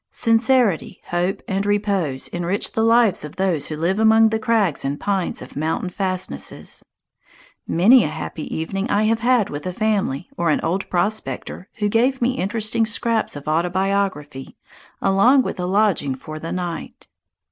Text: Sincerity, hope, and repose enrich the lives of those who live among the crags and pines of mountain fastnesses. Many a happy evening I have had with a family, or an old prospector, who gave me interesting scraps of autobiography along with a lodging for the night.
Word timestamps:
Sincerity, 0.09 0.99
hope, 1.09 1.43
and 1.47 1.63
repose 1.63 2.27
enrich 2.29 2.71
the 2.71 2.81
lives 2.81 3.23
of 3.23 3.35
those 3.35 3.67
who 3.67 3.77
live 3.77 3.99
among 3.99 4.29
the 4.29 4.39
crags 4.39 4.83
and 4.83 4.99
pines 4.99 5.43
of 5.43 5.55
mountain 5.55 5.91
fastnesses. 5.91 6.83
Many 7.67 8.03
a 8.05 8.07
happy 8.07 8.51
evening 8.51 8.89
I 8.89 9.03
have 9.03 9.19
had 9.19 9.51
with 9.51 9.67
a 9.67 9.73
family, 9.73 10.27
or 10.35 10.49
an 10.49 10.59
old 10.63 10.89
prospector, 10.89 11.69
who 11.75 11.87
gave 11.87 12.19
me 12.19 12.31
interesting 12.31 12.87
scraps 12.87 13.35
of 13.35 13.47
autobiography 13.47 14.57
along 15.03 15.43
with 15.43 15.59
a 15.59 15.67
lodging 15.67 16.15
for 16.15 16.39
the 16.39 16.51
night. 16.51 17.07